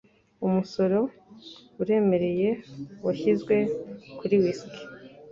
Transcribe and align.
Umusoro 0.47 0.99
uremereye 1.81 2.49
washyizwe 3.05 3.55
kuri 4.19 4.35
whisky. 4.41 4.79